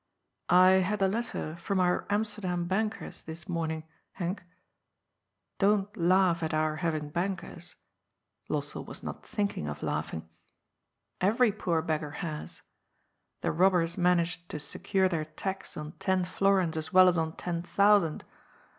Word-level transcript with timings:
"I 0.65 0.69
had 0.81 1.03
a 1.03 1.07
letter 1.07 1.55
from 1.57 1.79
our 1.79 2.07
Amsterdam 2.09 2.65
bankers 2.65 3.21
this 3.21 3.47
mom 3.47 3.67
THE 3.67 3.67
MARRIAGE 3.67 3.69
LOTTERY. 3.69 3.85
I57 3.85 4.29
ing, 4.29 4.35
Henk.— 4.35 4.45
^Don't 5.59 5.89
laugh 5.95 6.41
at 6.41 6.53
our 6.55 6.77
haying 6.77 7.09
bankers" 7.09 7.75
(Lossell 8.49 8.83
was 8.83 9.03
not 9.03 9.23
thinking 9.23 9.67
of 9.67 9.83
laughing). 9.83 10.21
^ 10.21 10.25
Every 11.21 11.51
poor 11.51 11.83
beggar 11.83 12.09
has. 12.25 12.63
The 13.41 13.51
robbers 13.51 13.95
manage 13.95 14.47
to 14.47 14.59
secure 14.59 15.07
their 15.07 15.25
tax 15.25 15.77
on 15.77 15.91
ten 15.99 16.25
florins 16.25 16.77
as 16.77 16.91
well 16.91 17.07
as 17.07 17.19
on 17.19 17.35
ten 17.35 17.61
thousand. 17.61 18.23